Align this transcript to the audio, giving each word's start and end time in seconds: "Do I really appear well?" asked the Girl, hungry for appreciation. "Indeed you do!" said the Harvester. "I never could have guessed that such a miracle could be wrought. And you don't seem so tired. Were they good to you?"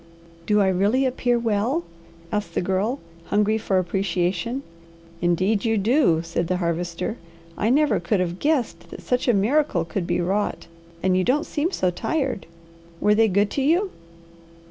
"Do 0.47 0.59
I 0.61 0.67
really 0.67 1.05
appear 1.05 1.37
well?" 1.37 1.83
asked 2.31 2.55
the 2.55 2.61
Girl, 2.63 2.99
hungry 3.25 3.59
for 3.59 3.77
appreciation. 3.77 4.63
"Indeed 5.21 5.63
you 5.63 5.77
do!" 5.77 6.21
said 6.23 6.47
the 6.47 6.57
Harvester. 6.57 7.17
"I 7.55 7.69
never 7.69 7.99
could 7.99 8.19
have 8.19 8.39
guessed 8.39 8.89
that 8.89 9.03
such 9.03 9.27
a 9.27 9.33
miracle 9.35 9.85
could 9.85 10.07
be 10.07 10.19
wrought. 10.19 10.65
And 11.03 11.15
you 11.15 11.23
don't 11.23 11.45
seem 11.45 11.69
so 11.69 11.91
tired. 11.91 12.47
Were 12.99 13.13
they 13.13 13.27
good 13.27 13.51
to 13.51 13.61
you?" 13.61 13.91